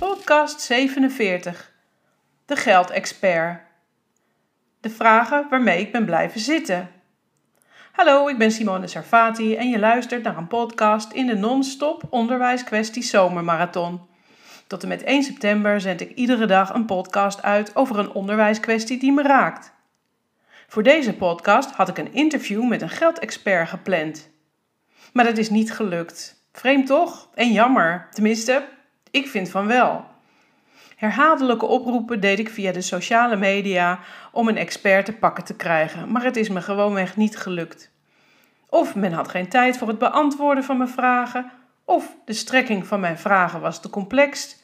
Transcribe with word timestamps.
Podcast 0.00 0.60
47. 0.60 1.72
De 2.46 2.56
geldexpert. 2.56 3.60
De 4.80 4.90
vragen 4.90 5.46
waarmee 5.50 5.80
ik 5.80 5.92
ben 5.92 6.04
blijven 6.04 6.40
zitten. 6.40 6.90
Hallo, 7.92 8.28
ik 8.28 8.38
ben 8.38 8.50
Simone 8.50 8.86
Sarfati 8.86 9.56
en 9.56 9.68
je 9.68 9.78
luistert 9.78 10.22
naar 10.22 10.36
een 10.36 10.46
podcast 10.46 11.12
in 11.12 11.26
de 11.26 11.34
non-stop 11.34 12.02
onderwijskwestie 12.10 13.02
zomermarathon. 13.02 14.00
Tot 14.66 14.82
en 14.82 14.88
met 14.88 15.02
1 15.02 15.22
september 15.22 15.80
zend 15.80 16.00
ik 16.00 16.10
iedere 16.14 16.46
dag 16.46 16.74
een 16.74 16.86
podcast 16.86 17.42
uit 17.42 17.76
over 17.76 17.98
een 17.98 18.12
onderwijskwestie 18.12 18.98
die 18.98 19.12
me 19.12 19.22
raakt. 19.22 19.72
Voor 20.68 20.82
deze 20.82 21.14
podcast 21.14 21.70
had 21.70 21.88
ik 21.88 21.98
een 21.98 22.12
interview 22.12 22.68
met 22.68 22.82
een 22.82 22.88
geldexpert 22.88 23.68
gepland. 23.68 24.30
Maar 25.12 25.24
dat 25.24 25.38
is 25.38 25.50
niet 25.50 25.72
gelukt. 25.72 26.44
Vreemd 26.52 26.86
toch? 26.86 27.28
En 27.34 27.52
jammer. 27.52 28.08
Tenminste, 28.10 28.78
ik 29.10 29.26
vind 29.28 29.50
van 29.50 29.66
wel. 29.66 30.04
Herhaaldelijke 30.96 31.66
oproepen 31.66 32.20
deed 32.20 32.38
ik 32.38 32.48
via 32.48 32.72
de 32.72 32.80
sociale 32.80 33.36
media 33.36 33.98
om 34.32 34.48
een 34.48 34.56
expert 34.56 35.04
te 35.04 35.12
pakken 35.12 35.44
te 35.44 35.56
krijgen, 35.56 36.12
maar 36.12 36.24
het 36.24 36.36
is 36.36 36.48
me 36.48 36.60
gewoonweg 36.62 37.16
niet 37.16 37.36
gelukt. 37.36 37.90
Of 38.68 38.94
men 38.94 39.12
had 39.12 39.28
geen 39.28 39.48
tijd 39.48 39.78
voor 39.78 39.88
het 39.88 39.98
beantwoorden 39.98 40.64
van 40.64 40.76
mijn 40.76 40.88
vragen, 40.88 41.50
of 41.84 42.16
de 42.24 42.32
strekking 42.32 42.86
van 42.86 43.00
mijn 43.00 43.18
vragen 43.18 43.60
was 43.60 43.80
te 43.80 43.90
complex. 43.90 44.56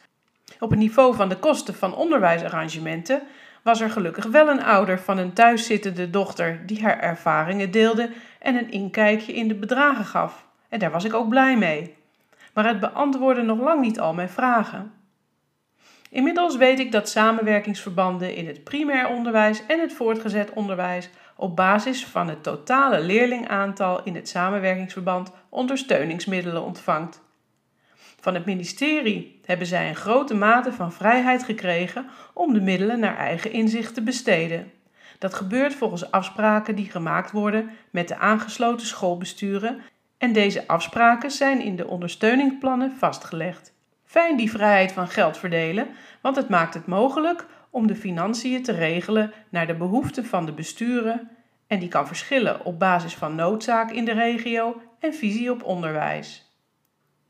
Op 0.60 0.70
het 0.70 0.78
niveau 0.78 1.14
van 1.14 1.28
de 1.28 1.36
kosten 1.36 1.74
van 1.74 1.94
onderwijsarrangementen 1.94 3.22
was 3.62 3.80
er 3.80 3.90
gelukkig 3.90 4.24
wel 4.24 4.48
een 4.48 4.62
ouder 4.62 5.00
van 5.00 5.18
een 5.18 5.32
thuiszittende 5.32 6.10
dochter 6.10 6.62
die 6.66 6.82
haar 6.82 6.98
ervaringen 6.98 7.70
deelde 7.70 8.10
en 8.38 8.56
een 8.56 8.70
inkijkje 8.70 9.32
in 9.32 9.48
de 9.48 9.54
bedragen 9.54 10.04
gaf. 10.04 10.46
En 10.68 10.78
daar 10.78 10.90
was 10.90 11.04
ik 11.04 11.14
ook 11.14 11.28
blij 11.28 11.56
mee. 11.56 11.94
Maar 12.56 12.66
het 12.66 12.80
beantwoordde 12.80 13.42
nog 13.42 13.58
lang 13.58 13.80
niet 13.80 14.00
al 14.00 14.14
mijn 14.14 14.28
vragen. 14.28 14.92
Inmiddels 16.10 16.56
weet 16.56 16.78
ik 16.78 16.92
dat 16.92 17.08
samenwerkingsverbanden 17.08 18.34
in 18.34 18.46
het 18.46 18.64
primair 18.64 19.08
onderwijs 19.08 19.66
en 19.66 19.80
het 19.80 19.92
voortgezet 19.92 20.50
onderwijs 20.50 21.10
op 21.36 21.56
basis 21.56 22.06
van 22.06 22.28
het 22.28 22.42
totale 22.42 23.00
leerlingaantal 23.00 24.02
in 24.04 24.14
het 24.14 24.28
samenwerkingsverband 24.28 25.32
ondersteuningsmiddelen 25.48 26.62
ontvangt. 26.62 27.22
Van 28.20 28.34
het 28.34 28.44
ministerie 28.44 29.40
hebben 29.44 29.66
zij 29.66 29.88
een 29.88 29.96
grote 29.96 30.34
mate 30.34 30.72
van 30.72 30.92
vrijheid 30.92 31.42
gekregen 31.44 32.06
om 32.34 32.52
de 32.52 32.60
middelen 32.60 33.00
naar 33.00 33.16
eigen 33.16 33.52
inzicht 33.52 33.94
te 33.94 34.02
besteden. 34.02 34.72
Dat 35.18 35.34
gebeurt 35.34 35.74
volgens 35.74 36.10
afspraken 36.10 36.74
die 36.74 36.90
gemaakt 36.90 37.30
worden 37.30 37.70
met 37.90 38.08
de 38.08 38.16
aangesloten 38.16 38.86
schoolbesturen 38.86 39.80
en 40.18 40.32
deze 40.32 40.68
afspraken 40.68 41.30
zijn 41.30 41.60
in 41.60 41.76
de 41.76 41.86
ondersteuningsplannen 41.86 42.96
vastgelegd. 42.96 43.74
Fijn 44.04 44.36
die 44.36 44.50
vrijheid 44.50 44.92
van 44.92 45.08
geld 45.08 45.38
verdelen, 45.38 45.88
want 46.20 46.36
het 46.36 46.48
maakt 46.48 46.74
het 46.74 46.86
mogelijk 46.86 47.46
om 47.70 47.86
de 47.86 47.96
financiën 47.96 48.62
te 48.62 48.72
regelen 48.72 49.32
naar 49.48 49.66
de 49.66 49.74
behoeften 49.74 50.24
van 50.24 50.46
de 50.46 50.52
besturen 50.52 51.30
en 51.66 51.78
die 51.78 51.88
kan 51.88 52.06
verschillen 52.06 52.64
op 52.64 52.78
basis 52.78 53.14
van 53.14 53.34
noodzaak 53.34 53.90
in 53.90 54.04
de 54.04 54.12
regio 54.12 54.80
en 54.98 55.14
visie 55.14 55.50
op 55.50 55.62
onderwijs. 55.62 56.46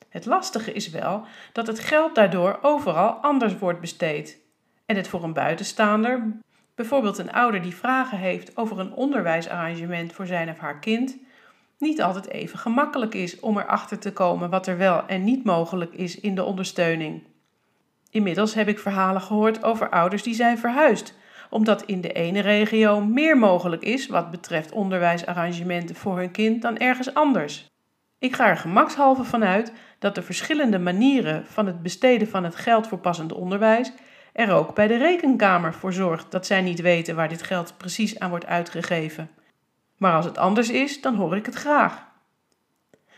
Het 0.09 0.27
lastige 0.27 0.73
is 0.73 0.91
wel 0.91 1.25
dat 1.53 1.67
het 1.67 1.79
geld 1.79 2.15
daardoor 2.15 2.59
overal 2.63 3.11
anders 3.11 3.59
wordt 3.59 3.81
besteed 3.81 4.39
en 4.87 4.97
het 4.97 5.09
voor 5.09 5.25
een 5.25 5.33
buitenstaander, 5.33 6.23
bijvoorbeeld 6.75 7.19
een 7.19 7.33
ouder 7.33 7.63
die 7.63 7.77
vragen 7.77 8.19
heeft 8.19 8.57
over 8.57 8.79
een 8.79 8.93
onderwijsarrangement 8.93 10.13
voor 10.13 10.27
zijn 10.27 10.49
of 10.49 10.59
haar 10.59 10.79
kind, 10.79 11.17
niet 11.79 12.03
altijd 12.03 12.29
even 12.29 12.59
gemakkelijk 12.59 13.15
is 13.15 13.41
om 13.41 13.59
erachter 13.59 13.99
te 13.99 14.13
komen 14.13 14.51
wat 14.51 14.67
er 14.67 14.77
wel 14.77 15.07
en 15.07 15.25
niet 15.25 15.45
mogelijk 15.45 15.95
is 15.95 16.21
in 16.21 16.35
de 16.35 16.45
ondersteuning. 16.45 17.23
Inmiddels 18.11 18.55
heb 18.55 18.69
ik 18.69 18.79
verhalen 18.79 19.23
gehoord 19.23 19.63
over 19.63 19.89
ouders 19.89 20.23
die 20.23 20.35
zijn 20.35 20.59
verhuisd, 20.59 21.15
omdat 21.51 21.83
in 21.83 22.01
de 22.01 22.13
ene 22.13 22.41
regio 22.41 23.01
meer 23.01 23.39
mogelijk 23.39 23.83
is 23.83 24.07
wat 24.07 24.31
betreft 24.31 24.73
onderwijsarrangementen 24.73 25.97
voor 25.97 26.17
hun 26.19 26.31
kind 26.31 26.63
dan 26.63 26.77
ergens 26.77 27.15
anders. 27.15 27.67
Ik 28.19 28.35
ga 28.35 28.49
er 28.49 28.57
gemakshalve 28.57 29.25
vanuit 29.25 29.73
dat 29.99 30.15
de 30.15 30.23
verschillende 30.23 30.79
manieren 30.79 31.47
van 31.47 31.67
het 31.67 31.83
besteden 31.83 32.29
van 32.29 32.45
het 32.45 32.57
geld 32.57 32.87
voor 32.87 32.99
passend 32.99 33.33
onderwijs 33.33 33.93
er 34.33 34.53
ook 34.53 34.75
bij 34.75 34.87
de 34.87 34.97
rekenkamer 34.97 35.75
voor 35.75 35.93
zorgt 35.93 36.31
dat 36.31 36.47
zij 36.47 36.61
niet 36.61 36.81
weten 36.81 37.17
waar 37.17 37.29
dit 37.29 37.43
geld 37.43 37.75
precies 37.77 38.19
aan 38.19 38.31
wordt 38.31 38.47
uitgegeven. 38.47 39.31
Maar 39.97 40.15
als 40.15 40.25
het 40.25 40.39
anders 40.39 40.71
is, 40.71 41.01
dan 41.01 41.15
hoor 41.15 41.37
ik 41.37 41.47
het 41.47 41.55
graag. 41.55 42.05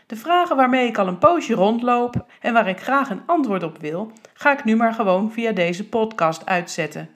De 0.05 0.15
vragen 0.15 0.55
waarmee 0.55 0.87
ik 0.87 0.97
al 0.97 1.07
een 1.07 1.17
poosje 1.17 1.53
rondloop 1.53 2.25
en 2.39 2.53
waar 2.53 2.67
ik 2.67 2.79
graag 2.79 3.09
een 3.09 3.23
antwoord 3.25 3.63
op 3.63 3.77
wil, 3.77 4.11
ga 4.33 4.51
ik 4.51 4.63
nu 4.63 4.75
maar 4.75 4.93
gewoon 4.93 5.31
via 5.31 5.51
deze 5.51 5.89
podcast 5.89 6.45
uitzetten. 6.45 7.09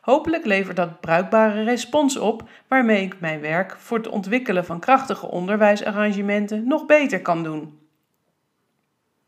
Hopelijk 0.00 0.44
levert 0.44 0.76
dat 0.76 1.00
bruikbare 1.00 1.62
respons 1.62 2.16
op 2.16 2.48
waarmee 2.68 3.02
ik 3.02 3.20
mijn 3.20 3.40
werk 3.40 3.76
voor 3.78 3.96
het 3.96 4.08
ontwikkelen 4.08 4.64
van 4.64 4.80
krachtige 4.80 5.26
onderwijsarrangementen 5.26 6.66
nog 6.66 6.86
beter 6.86 7.22
kan 7.22 7.42
doen. 7.42 7.78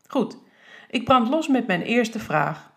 Goed, 0.07 0.37
ik 0.89 1.05
brand 1.05 1.27
los 1.27 1.47
met 1.47 1.67
mijn 1.67 1.81
eerste 1.81 2.19
vraag. 2.19 2.71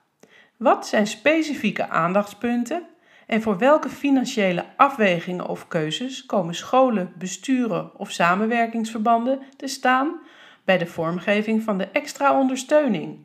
Wat 0.57 0.87
zijn 0.87 1.07
specifieke 1.07 1.89
aandachtspunten 1.89 2.87
en 3.27 3.43
voor 3.43 3.59
welke 3.59 3.89
financiële 3.89 4.65
afwegingen 4.77 5.49
of 5.49 5.69
keuzes 5.69 6.27
komen 6.27 6.55
scholen, 6.55 7.13
besturen 7.19 7.99
of 7.99 8.11
samenwerkingsverbanden 8.11 9.41
te 9.57 9.67
staan 9.67 10.21
bij 10.65 10.79
de 10.79 10.87
vormgeving 10.87 11.63
van 11.63 11.79
de 11.79 11.89
extra 11.93 12.39
ondersteuning? 12.39 13.19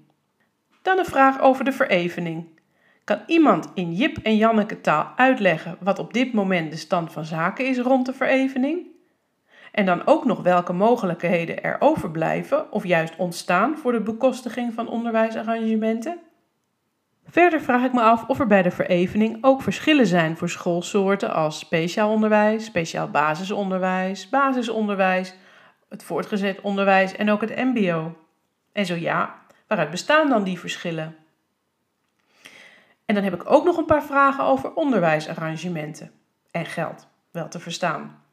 Dan 0.81 0.97
een 0.97 1.05
vraag 1.05 1.41
over 1.41 1.63
de 1.63 1.71
verevening. 1.71 2.47
Kan 3.03 3.19
iemand 3.27 3.71
in 3.73 3.93
Jip 3.93 4.17
en 4.17 4.35
Janneke 4.35 4.81
taal 4.81 5.11
uitleggen 5.15 5.77
wat 5.79 5.99
op 5.99 6.13
dit 6.13 6.33
moment 6.33 6.71
de 6.71 6.77
stand 6.77 7.11
van 7.11 7.25
zaken 7.25 7.67
is 7.67 7.77
rond 7.77 8.05
de 8.05 8.13
verevening? 8.13 8.87
En 9.71 9.85
dan 9.85 10.01
ook 10.05 10.25
nog 10.25 10.41
welke 10.41 10.73
mogelijkheden 10.73 11.63
er 11.63 11.75
overblijven 11.79 12.71
of 12.71 12.85
juist 12.85 13.15
ontstaan 13.17 13.77
voor 13.77 13.91
de 13.91 14.01
bekostiging 14.01 14.73
van 14.73 14.87
onderwijsarrangementen? 14.87 16.19
Verder 17.31 17.61
vraag 17.61 17.83
ik 17.83 17.93
me 17.93 18.01
af 18.01 18.27
of 18.27 18.39
er 18.39 18.47
bij 18.47 18.61
de 18.61 18.71
verevening 18.71 19.37
ook 19.41 19.61
verschillen 19.61 20.07
zijn 20.07 20.37
voor 20.37 20.49
schoolsoorten 20.49 21.33
als 21.33 21.59
speciaal 21.59 22.09
onderwijs, 22.11 22.65
speciaal 22.65 23.09
basisonderwijs, 23.09 24.29
basisonderwijs, 24.29 25.35
het 25.89 26.03
voortgezet 26.03 26.61
onderwijs 26.61 27.15
en 27.15 27.29
ook 27.29 27.41
het 27.41 27.55
MBO. 27.55 28.17
En 28.71 28.85
zo 28.85 28.95
ja, 28.95 29.35
waaruit 29.67 29.91
bestaan 29.91 30.29
dan 30.29 30.43
die 30.43 30.59
verschillen? 30.59 31.15
En 33.05 33.15
dan 33.15 33.23
heb 33.23 33.33
ik 33.33 33.51
ook 33.51 33.65
nog 33.65 33.77
een 33.77 33.85
paar 33.85 34.03
vragen 34.03 34.43
over 34.43 34.73
onderwijsarrangementen 34.73 36.11
en 36.51 36.65
geld, 36.65 37.07
wel 37.31 37.47
te 37.47 37.59
verstaan. 37.59 38.23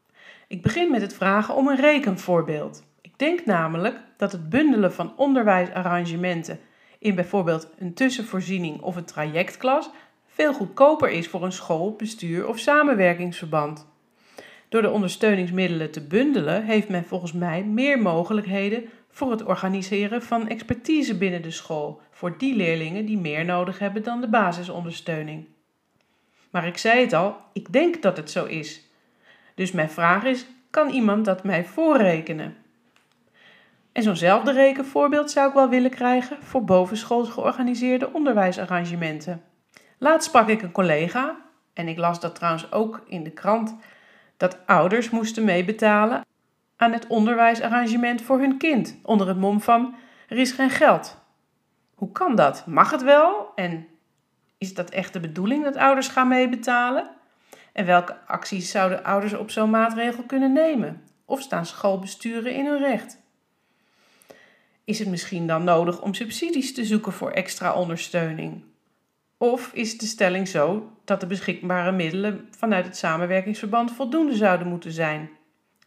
Ik 0.48 0.62
begin 0.62 0.90
met 0.90 1.00
het 1.00 1.14
vragen 1.14 1.54
om 1.54 1.68
een 1.68 1.80
rekenvoorbeeld. 1.80 2.84
Ik 3.00 3.18
denk 3.18 3.44
namelijk 3.44 4.00
dat 4.16 4.32
het 4.32 4.48
bundelen 4.48 4.92
van 4.92 5.16
onderwijsarrangementen 5.16 6.60
in 7.06 7.14
bijvoorbeeld 7.14 7.68
een 7.78 7.94
tussenvoorziening 7.94 8.80
of 8.80 8.96
een 8.96 9.04
trajectklas 9.04 9.90
veel 10.26 10.52
goedkoper 10.52 11.10
is 11.10 11.28
voor 11.28 11.44
een 11.44 11.52
school, 11.52 11.94
bestuur 11.96 12.48
of 12.48 12.58
samenwerkingsverband. 12.58 13.86
Door 14.68 14.82
de 14.82 14.90
ondersteuningsmiddelen 14.90 15.90
te 15.90 16.00
bundelen 16.00 16.64
heeft 16.64 16.88
men 16.88 17.04
volgens 17.04 17.32
mij 17.32 17.64
meer 17.64 17.98
mogelijkheden 17.98 18.84
voor 19.10 19.30
het 19.30 19.44
organiseren 19.44 20.22
van 20.22 20.48
expertise 20.48 21.16
binnen 21.16 21.42
de 21.42 21.50
school 21.50 22.00
voor 22.10 22.38
die 22.38 22.56
leerlingen 22.56 23.06
die 23.06 23.18
meer 23.18 23.44
nodig 23.44 23.78
hebben 23.78 24.02
dan 24.02 24.20
de 24.20 24.28
basisondersteuning. 24.28 25.46
Maar 26.50 26.66
ik 26.66 26.78
zei 26.78 27.00
het 27.00 27.12
al, 27.12 27.36
ik 27.52 27.72
denk 27.72 28.02
dat 28.02 28.16
het 28.16 28.30
zo 28.30 28.44
is. 28.44 28.82
Dus 29.54 29.72
mijn 29.72 29.90
vraag 29.90 30.24
is: 30.24 30.46
kan 30.70 30.88
iemand 30.88 31.24
dat 31.24 31.44
mij 31.44 31.64
voorrekenen? 31.64 32.56
En 33.96 34.02
zo'nzelfde 34.02 34.52
rekenvoorbeeld 34.52 35.30
zou 35.30 35.48
ik 35.48 35.54
wel 35.54 35.68
willen 35.68 35.90
krijgen 35.90 36.42
voor 36.42 36.64
bovenschools 36.64 37.28
georganiseerde 37.28 38.12
onderwijsarrangementen. 38.12 39.42
Laatst 39.98 40.28
sprak 40.28 40.48
ik 40.48 40.62
een 40.62 40.72
collega, 40.72 41.36
en 41.72 41.88
ik 41.88 41.98
las 41.98 42.20
dat 42.20 42.34
trouwens 42.34 42.72
ook 42.72 43.02
in 43.06 43.24
de 43.24 43.30
krant, 43.30 43.76
dat 44.36 44.66
ouders 44.66 45.10
moesten 45.10 45.44
meebetalen 45.44 46.20
aan 46.76 46.92
het 46.92 47.06
onderwijsarrangement 47.06 48.22
voor 48.22 48.38
hun 48.38 48.56
kind, 48.56 48.98
onder 49.02 49.28
het 49.28 49.38
mom 49.38 49.60
van 49.60 49.94
er 50.28 50.38
is 50.38 50.52
geen 50.52 50.70
geld. 50.70 51.18
Hoe 51.94 52.12
kan 52.12 52.34
dat? 52.34 52.66
Mag 52.66 52.90
het 52.90 53.02
wel? 53.02 53.52
En 53.54 53.86
is 54.58 54.74
dat 54.74 54.90
echt 54.90 55.12
de 55.12 55.20
bedoeling 55.20 55.64
dat 55.64 55.76
ouders 55.76 56.08
gaan 56.08 56.28
meebetalen? 56.28 57.10
En 57.72 57.86
welke 57.86 58.16
acties 58.26 58.70
zouden 58.70 59.04
ouders 59.04 59.34
op 59.34 59.50
zo'n 59.50 59.70
maatregel 59.70 60.22
kunnen 60.22 60.52
nemen? 60.52 61.02
Of 61.24 61.40
staan 61.40 61.66
schoolbesturen 61.66 62.54
in 62.54 62.66
hun 62.66 62.78
recht? 62.78 63.24
Is 64.86 64.98
het 64.98 65.08
misschien 65.08 65.46
dan 65.46 65.64
nodig 65.64 66.02
om 66.02 66.14
subsidies 66.14 66.74
te 66.74 66.84
zoeken 66.84 67.12
voor 67.12 67.30
extra 67.30 67.74
ondersteuning? 67.74 68.62
Of 69.38 69.70
is 69.72 69.98
de 69.98 70.06
stelling 70.06 70.48
zo 70.48 70.92
dat 71.04 71.20
de 71.20 71.26
beschikbare 71.26 71.92
middelen 71.92 72.48
vanuit 72.50 72.84
het 72.84 72.96
samenwerkingsverband 72.96 73.92
voldoende 73.92 74.34
zouden 74.34 74.66
moeten 74.66 74.92
zijn? 74.92 75.30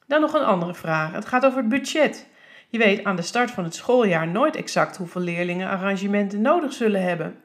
Dan 0.08 0.22
nog 0.22 0.34
een 0.34 0.44
andere 0.44 0.74
vraag. 0.74 1.12
Het 1.12 1.26
gaat 1.26 1.46
over 1.46 1.58
het 1.58 1.70
budget. 1.70 2.28
Je 2.70 2.78
weet 2.78 3.04
aan 3.04 3.16
de 3.16 3.22
start 3.22 3.52
van 3.52 3.64
het 3.64 3.76
schooljaar 3.76 4.28
nooit 4.28 4.56
exact 4.56 4.98
hoeveel 4.98 5.22
leerlingen 5.22 5.70
arrangementen 5.70 6.42
nodig 6.42 6.74
zullen 6.74 7.04
hebben. 7.04 7.36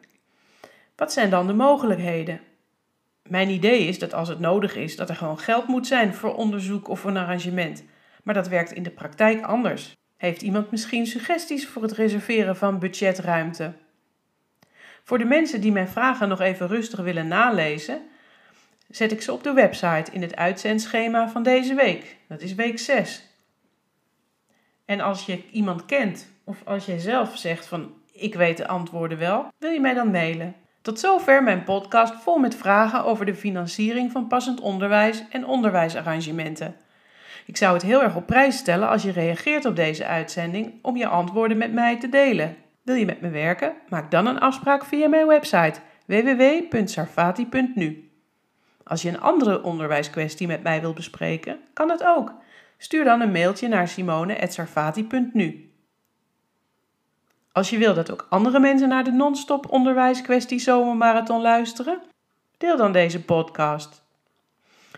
Wat 0.97 1.13
zijn 1.13 1.31
dan 1.31 1.47
de 1.47 1.55
mogelijkheden? 1.55 2.41
Mijn 3.23 3.49
idee 3.49 3.87
is 3.87 3.99
dat 3.99 4.15
als 4.15 4.29
het 4.29 4.41
nodig 4.41 4.77
is, 4.77 4.97
dat 4.97 5.09
er 5.09 5.17
gewoon 5.17 5.39
geld 5.39 5.67
moet 5.67 5.87
zijn 5.87 6.15
voor 6.15 6.35
onderzoek 6.35 6.89
of 6.89 7.05
een 7.05 7.17
arrangement. 7.17 7.85
Maar 8.23 8.35
dat 8.35 8.49
werkt 8.49 8.73
in 8.73 8.83
de 8.83 8.91
praktijk 8.91 9.43
anders. 9.43 9.97
Heeft 10.17 10.43
iemand 10.43 10.71
misschien 10.71 11.07
suggesties 11.07 11.69
voor 11.69 11.83
het 11.83 11.93
reserveren 11.93 12.57
van 12.57 12.79
budgetruimte? 12.79 13.73
Voor 15.05 15.19
de 15.19 15.25
mensen 15.25 15.61
die 15.61 15.73
mijn 15.73 15.89
vragen 15.89 16.29
nog 16.29 16.41
even 16.41 16.69
rustig 16.69 17.01
willen 17.01 17.29
nalezen, 17.29 18.03
zet 18.89 19.13
ik 19.13 19.23
ze 19.23 19.33
op 19.33 19.43
de 19.43 19.53
website 19.53 20.11
in 20.13 20.23
het 20.23 20.37
uitzendschema 20.37 21.29
van 21.29 21.43
deze 21.43 21.75
week. 21.75 22.17
Dat 22.29 22.41
is 22.41 22.55
week 22.55 22.79
6. 22.79 23.29
En 24.85 25.01
als 25.01 25.27
je 25.27 25.43
iemand 25.51 25.87
kent 25.87 26.29
of 26.45 26.57
als 26.65 26.87
jij 26.87 26.99
zelf 26.99 27.37
zegt 27.37 27.67
van 27.67 27.93
ik 28.13 28.35
weet 28.35 28.57
de 28.57 28.67
antwoorden 28.67 29.19
wel, 29.19 29.53
wil 29.59 29.71
je 29.71 29.81
mij 29.81 29.95
dan 29.95 30.11
mailen. 30.11 30.55
Tot 30.83 31.01
zover 31.01 31.43
mijn 31.43 31.65
podcast 31.65 32.15
vol 32.15 32.39
met 32.39 32.55
vragen 32.55 33.05
over 33.05 33.27
de 33.27 33.35
financiering 33.35 34.13
van 34.13 34.27
passend 34.27 34.61
onderwijs 34.61 35.23
en 35.31 35.47
onderwijsarrangementen. 35.47 36.77
Ik 37.47 37.57
zou 37.57 37.75
het 37.75 37.83
heel 37.83 38.03
erg 38.03 38.17
op 38.17 38.27
prijs 38.27 38.57
stellen 38.57 38.89
als 38.89 39.03
je 39.03 39.13
reageert 39.13 39.65
op 39.65 39.77
deze 39.77 40.07
uitzending 40.07 40.73
om 40.83 40.97
je 40.97 41.07
antwoorden 41.07 41.57
met 41.57 41.73
mij 41.73 41.99
te 41.99 42.09
delen. 42.09 42.57
Wil 42.83 42.95
je 42.95 43.05
met 43.05 43.21
me 43.21 43.29
werken? 43.29 43.73
Maak 43.89 44.11
dan 44.11 44.27
een 44.27 44.41
afspraak 44.41 44.85
via 44.85 45.09
mijn 45.09 45.27
website 45.27 45.81
www.sarfati.nu. 46.07 48.11
Als 48.85 49.03
je 49.03 49.09
een 49.09 49.21
andere 49.21 49.63
onderwijskwestie 49.63 50.47
met 50.47 50.63
mij 50.63 50.81
wilt 50.81 50.95
bespreken, 50.95 51.61
kan 51.73 51.89
dat 51.89 52.05
ook. 52.05 52.33
Stuur 52.79 53.05
dan 53.05 53.21
een 53.21 53.33
mailtje 53.33 53.69
naar 53.69 53.89
simone.sarfati.nu. 53.89 55.73
Als 57.53 57.71
je 57.71 57.79
wil 57.79 57.95
dat 57.95 58.11
ook 58.11 58.27
andere 58.29 58.61
mensen 58.61 58.89
naar 58.89 59.05
de 59.05 59.13
non-stop 59.13 59.71
onderwijskwestie 59.71 60.59
zomermarathon 60.59 61.41
luisteren, 61.41 62.03
deel 62.59 62.77
dan 62.77 62.93
deze 62.93 63.25
podcast. 63.25 64.04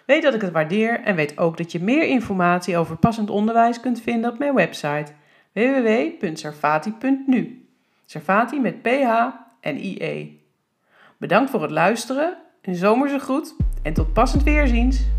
Weet 0.06 0.22
dat 0.22 0.34
ik 0.34 0.40
het 0.40 0.52
waardeer 0.52 1.00
en 1.00 1.16
weet 1.16 1.38
ook 1.38 1.56
dat 1.56 1.72
je 1.72 1.82
meer 1.82 2.06
informatie 2.06 2.76
over 2.76 2.96
passend 2.96 3.30
onderwijs 3.30 3.80
kunt 3.80 4.00
vinden 4.00 4.30
op 4.30 4.38
mijn 4.38 4.54
website 4.54 5.12
www.sarfati.nu. 5.52 7.68
Sarfati 8.04 8.60
met 8.60 8.82
PH 8.82 9.10
en 9.60 9.84
IE. 9.84 10.44
Bedankt 11.18 11.50
voor 11.50 11.62
het 11.62 11.70
luisteren, 11.70 12.36
een 12.62 12.74
zomerse 12.74 13.18
groet 13.18 13.56
en 13.82 13.92
tot 13.92 14.12
passend 14.12 14.42
weerziens! 14.42 15.15